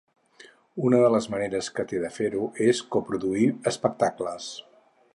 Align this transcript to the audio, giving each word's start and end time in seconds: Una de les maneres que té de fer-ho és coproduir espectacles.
Una 0.89 1.01
de 1.03 1.11
les 1.15 1.27
maneres 1.33 1.69
que 1.77 1.87
té 1.93 2.01
de 2.05 2.11
fer-ho 2.17 2.49
és 2.71 2.83
coproduir 2.97 3.47
espectacles. 3.75 4.53